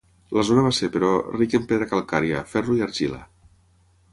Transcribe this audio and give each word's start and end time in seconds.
La 0.35 0.43
zona 0.45 0.61
va 0.67 0.71
ser, 0.77 0.87
però, 0.95 1.11
ric 1.35 1.53
en 1.59 1.67
pedra 1.73 1.89
calcària, 1.91 2.43
ferro 2.55 2.79
i 2.81 2.83
argila. 2.87 3.21